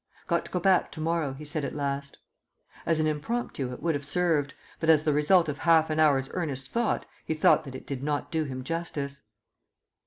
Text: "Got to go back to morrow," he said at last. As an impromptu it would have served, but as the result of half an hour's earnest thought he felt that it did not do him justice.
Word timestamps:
"Got 0.25 0.45
to 0.45 0.51
go 0.51 0.59
back 0.59 0.91
to 0.93 0.99
morrow," 0.99 1.33
he 1.33 1.45
said 1.45 1.63
at 1.63 1.75
last. 1.75 2.17
As 2.87 2.99
an 2.99 3.05
impromptu 3.05 3.71
it 3.71 3.83
would 3.83 3.93
have 3.93 4.03
served, 4.03 4.55
but 4.79 4.89
as 4.89 5.03
the 5.03 5.13
result 5.13 5.47
of 5.47 5.59
half 5.59 5.91
an 5.91 5.99
hour's 5.99 6.27
earnest 6.33 6.71
thought 6.71 7.05
he 7.23 7.35
felt 7.35 7.65
that 7.65 7.75
it 7.75 7.85
did 7.85 8.01
not 8.01 8.31
do 8.31 8.43
him 8.45 8.63
justice. 8.63 9.21